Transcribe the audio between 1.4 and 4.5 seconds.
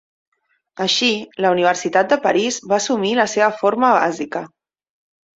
la Universitat de París va assumir la seva forma bàsica.